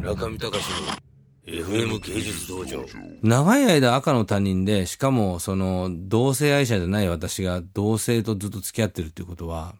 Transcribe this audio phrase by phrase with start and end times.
[0.00, 0.64] 中見隆
[1.46, 2.84] の FM 芸術道場。
[3.22, 9.74] 長い間赤の他人で、しかもその同性愛者じゃない私が同性とずっと付き合ってるっていうことは、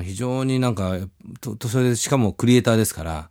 [0.00, 0.96] 非常になんか、
[1.40, 3.30] ととそれでしかもクリエイターですから、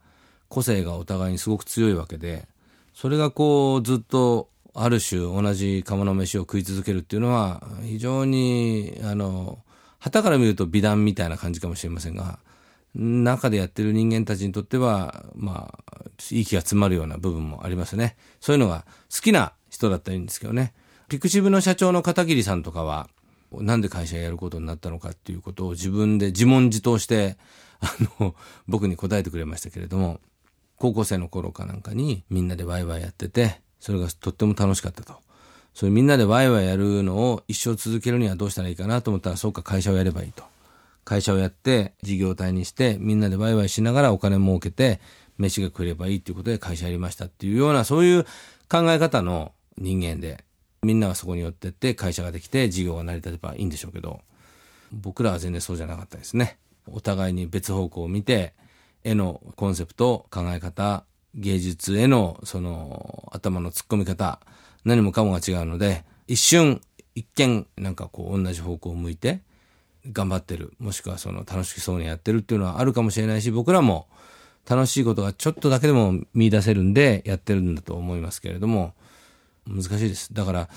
[0.50, 2.46] 個性がお互いにすごく強いわけで、
[2.94, 9.60] それがこうずっとある種同じ釜の飯を食い続けるっていうのは、非常に、あの、
[10.00, 12.40] 旗から見ると美談みたいな感じかもしれませんが、
[12.96, 15.91] 中でやってる人間たちにとっては、まあ、
[16.32, 18.16] いい気が詰まるような部分もありますね。
[18.40, 20.74] そういうのが好きな人だったらいいんですけどね。
[21.10, 23.10] ピクシブの社長の片桐さんとかは、
[23.52, 27.38] なんで会社やることになったのかっていうことを自分で自問自答して、
[27.82, 28.36] あの、
[28.68, 30.22] 僕に答えてくれましたけれども、
[30.78, 35.16] 高校生の頃かなんかにみんなでワイワイやってて、それがとっても楽しかったと。
[35.74, 40.44] それみんなでワイワイやるのを一生続けるにはどうしたらいいかなと思ったら、そうか会社をやればいいと。
[41.04, 45.00] 会社をやって事業体にしてみんなでワイワイしながらお金儲けて
[45.42, 48.24] 飯が食えればいいっていうことで会社やりましたっていうようなそういう
[48.70, 50.46] 考え方の人間で
[50.84, 54.22] みんなはそこに寄ってって会社ができて事業が成り立てばいいんでしょうけど
[54.92, 56.58] 僕らは全然そうじゃなかったですね。
[56.92, 58.54] お互いに別方向を見て
[59.04, 64.40] 絵のコンセプト考え方芸術へのその頭の突っ込み方
[64.84, 66.82] 何もかもが違うので一瞬
[67.16, 69.42] 一見なんかこう同じ方向を向いて
[70.10, 74.08] 頑張ってる、もしくはその楽しそうにやってるっていうのはあるかもしれないし、僕らも
[74.70, 78.94] 楽しいことがちょっとだけでも見出せるんでやってるんだと思いますけれども、
[79.68, 80.34] 難しいです。
[80.34, 80.70] だから、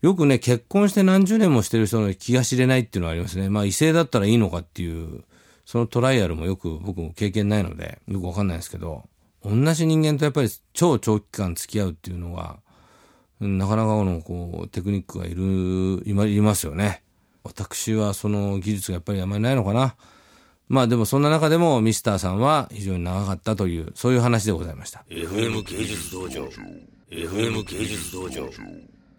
[0.00, 3.48] よくね、結婚して何十年もしてる人の気が知れないっていうのはありますね。
[3.48, 5.24] まあ異性だったらいいのかっていう、
[5.64, 9.04] そのトライアルもよく僕も経験ないので、よくわかんないですけど、
[9.44, 12.60] 同じ人間とやっぱり超長期間付き合うっていうのは、
[13.40, 17.02] なかなかのこうテクニックがいる、いますよね。
[17.44, 19.96] 私はその技術がやっぱりあまりないのかな。
[20.68, 25.04] まあでもそんな中でもミスターさんは非常に長かったという、そういう話でございました。
[25.08, 26.48] FM 芸術道場。
[27.10, 28.48] FM 芸術道場。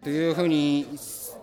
[0.04, 0.86] というふうに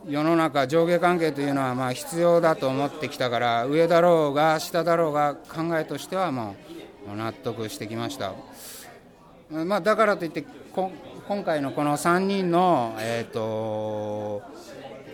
[0.08, 6.54] 世の中上下関係というのはまあ必要だと思ってきたから上だろうが下だろうが考えとしてはも
[7.12, 8.32] う納得してきました。
[9.50, 14.42] まあ、だからといって今回のこの3人の、えーと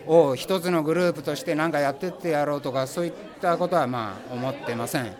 [0.07, 5.15] を一つのグループとして何かやってってやろうとかそういったことはまあ思ってません。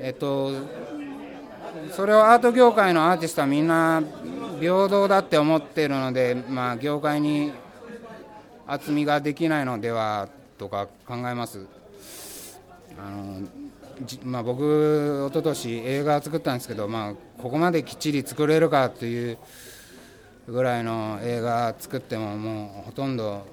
[0.00, 0.52] えっと
[1.92, 4.02] それをアート業界のアーティストはみんな
[4.60, 7.52] 平等だって思ってるので、まあ、業界に
[8.66, 11.66] 厚みができないのではとか考えます。
[12.98, 13.48] あの
[14.24, 19.38] まあ、僕、おととし映画作ったんですけど、まあ、ここまできっちり作れるかという
[20.48, 23.46] ぐらいの映画作ってももうほとんど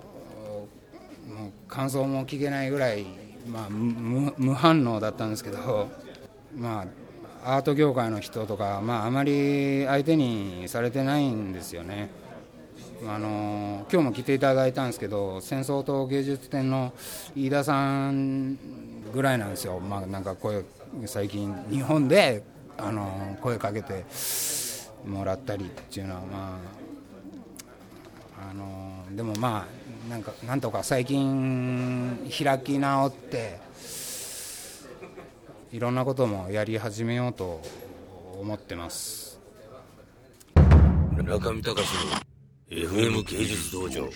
[1.77, 3.05] 感想も聞けないぐらい、
[3.47, 5.89] まあ、無反応だったんですけど、
[6.57, 6.87] ま
[7.43, 12.09] あ、アート業界の人とか、まあ、あまり相手にされてないんですよね。
[13.07, 16.93] あの今日も来ていただいたんですけど戦争と芸術展の
[17.35, 18.57] 飯田さん
[19.13, 20.63] ぐらいなんですよ、まあ、なんか声
[21.05, 22.41] 最近日本で
[22.75, 24.03] あの声かけて
[25.05, 26.87] もらったりっていうのはまあ
[28.39, 33.59] あのでもまあなんかなんとか最近開き直って
[35.71, 37.61] いろんなこともやり始めようと
[38.39, 39.39] 思ってます。
[41.17, 42.27] 中見隆の
[42.69, 44.07] FM 芸術道場。